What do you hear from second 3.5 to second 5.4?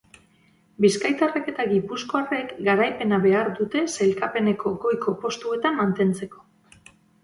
dute sailkapeneko goiko